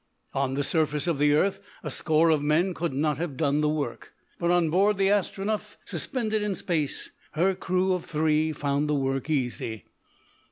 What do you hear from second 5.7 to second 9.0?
suspended in Space, her crew of three found the